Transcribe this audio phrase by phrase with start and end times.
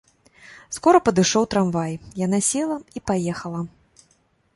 [0.77, 1.93] Скора падышоў трамвай,
[2.25, 3.61] яна села і паехала.